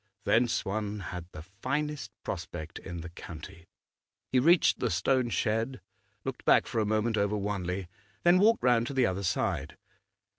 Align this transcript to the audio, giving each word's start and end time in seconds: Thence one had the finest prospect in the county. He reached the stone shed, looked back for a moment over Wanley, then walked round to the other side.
Thence 0.23 0.65
one 0.65 0.99
had 1.13 1.27
the 1.31 1.43
finest 1.43 2.09
prospect 2.23 2.79
in 2.79 3.01
the 3.01 3.09
county. 3.11 3.67
He 4.31 4.39
reached 4.39 4.79
the 4.79 4.89
stone 4.89 5.29
shed, 5.29 5.79
looked 6.23 6.43
back 6.43 6.65
for 6.65 6.79
a 6.79 6.87
moment 6.87 7.17
over 7.17 7.37
Wanley, 7.37 7.87
then 8.23 8.39
walked 8.39 8.63
round 8.63 8.87
to 8.87 8.95
the 8.95 9.05
other 9.05 9.21
side. 9.21 9.77